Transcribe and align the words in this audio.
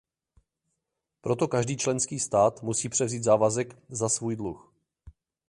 Proto 1.21 1.47
každý 1.47 1.77
členský 1.77 2.19
stát 2.19 2.63
musí 2.63 2.89
převzít 2.89 3.23
závazek 3.23 3.77
za 3.89 4.09
svůj 4.09 4.35
dluh. 4.35 4.73